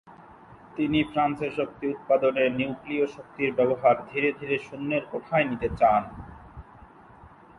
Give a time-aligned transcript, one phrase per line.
[0.75, 6.01] তিনি ফ্রান্সে শক্তি উৎপাদনে নিউক্লীয় শক্তির ব্যবহার ধীরে ধীরে শূন্যের কোঠায় নিতে চান।